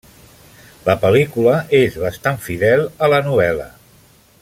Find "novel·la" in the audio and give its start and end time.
3.31-3.73